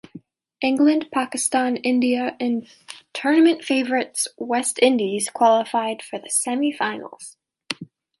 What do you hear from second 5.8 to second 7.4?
for the semi-finals.